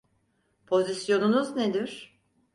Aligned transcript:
Pozisyonunuz 0.67 1.55
nedir? 1.55 2.19